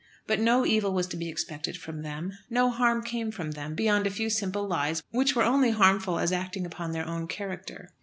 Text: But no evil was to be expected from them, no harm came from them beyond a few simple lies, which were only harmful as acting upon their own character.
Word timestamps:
But 0.25 0.39
no 0.39 0.65
evil 0.65 0.93
was 0.95 1.05
to 1.09 1.15
be 1.15 1.29
expected 1.29 1.77
from 1.77 2.01
them, 2.01 2.33
no 2.49 2.71
harm 2.71 3.03
came 3.03 3.29
from 3.29 3.51
them 3.51 3.75
beyond 3.75 4.07
a 4.07 4.09
few 4.09 4.31
simple 4.31 4.67
lies, 4.67 5.03
which 5.11 5.35
were 5.35 5.43
only 5.43 5.69
harmful 5.69 6.17
as 6.17 6.31
acting 6.31 6.65
upon 6.65 6.91
their 6.91 7.05
own 7.05 7.27
character. 7.27 7.91